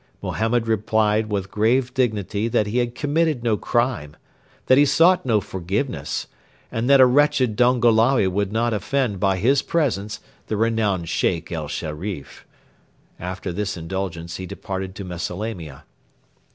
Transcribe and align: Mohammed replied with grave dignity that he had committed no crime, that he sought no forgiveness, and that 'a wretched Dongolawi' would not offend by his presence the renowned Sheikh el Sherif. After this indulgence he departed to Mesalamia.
Mohammed 0.23 0.65
replied 0.67 1.27
with 1.31 1.51
grave 1.51 1.93
dignity 1.93 2.47
that 2.47 2.65
he 2.65 2.79
had 2.79 2.95
committed 2.95 3.43
no 3.43 3.55
crime, 3.55 4.15
that 4.65 4.79
he 4.79 4.83
sought 4.83 5.27
no 5.27 5.39
forgiveness, 5.39 6.25
and 6.71 6.89
that 6.89 6.99
'a 6.99 7.05
wretched 7.05 7.55
Dongolawi' 7.55 8.25
would 8.25 8.51
not 8.51 8.73
offend 8.73 9.19
by 9.19 9.37
his 9.37 9.61
presence 9.61 10.19
the 10.47 10.57
renowned 10.57 11.07
Sheikh 11.07 11.51
el 11.51 11.67
Sherif. 11.67 12.45
After 13.19 13.51
this 13.53 13.77
indulgence 13.77 14.37
he 14.37 14.47
departed 14.47 14.95
to 14.95 15.03
Mesalamia. 15.05 15.83